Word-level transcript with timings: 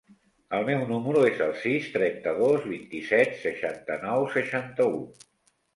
El 0.59 0.63
meu 0.69 0.79
número 0.91 1.21
es 1.27 1.43
el 1.47 1.53
sis, 1.65 1.91
trenta-dos, 1.97 2.67
vint-i-set, 2.73 3.39
seixanta-nou, 3.47 4.29
seixanta-u. 4.39 5.01